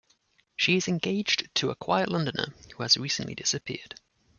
She 0.55 0.77
is 0.77 0.87
engaged 0.87 1.53
to 1.53 1.69
a 1.69 1.75
quiet 1.75 2.09
Londoner 2.09 2.55
who 2.75 2.81
has 2.81 2.97
recently 2.97 3.35
disappeared. 3.35 3.99